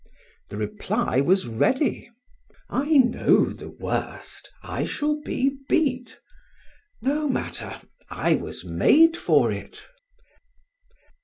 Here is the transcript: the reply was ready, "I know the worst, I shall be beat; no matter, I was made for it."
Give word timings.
the 0.49 0.57
reply 0.57 1.21
was 1.21 1.45
ready, 1.47 2.09
"I 2.71 2.85
know 2.87 3.45
the 3.45 3.69
worst, 3.69 4.49
I 4.63 4.83
shall 4.83 5.21
be 5.23 5.57
beat; 5.69 6.19
no 7.03 7.29
matter, 7.29 7.79
I 8.09 8.33
was 8.33 8.65
made 8.65 9.15
for 9.15 9.51
it." 9.51 9.85